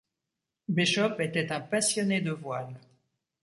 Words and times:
Bishop 0.67 1.19
était 1.19 1.51
un 1.51 1.61
passionné 1.61 2.21
de 2.21 2.31
voile. 2.31 2.73